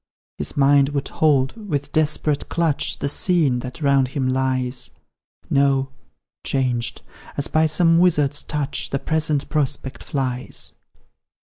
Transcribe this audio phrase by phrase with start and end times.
[0.39, 4.89] His mind would hold with desperate clutch The scene that round him lies;
[5.47, 5.89] No
[6.43, 7.03] changed,
[7.37, 10.73] as by some wizard's touch, The present prospect flies.